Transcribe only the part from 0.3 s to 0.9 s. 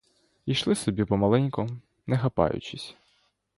Ішли